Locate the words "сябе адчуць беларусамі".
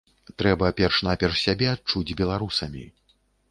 1.45-2.85